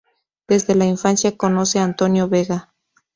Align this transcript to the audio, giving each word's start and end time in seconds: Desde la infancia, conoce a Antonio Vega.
Desde 0.47 0.73
la 0.73 0.85
infancia, 0.87 1.37
conoce 1.37 1.77
a 1.77 1.83
Antonio 1.83 2.27
Vega. 2.27 2.71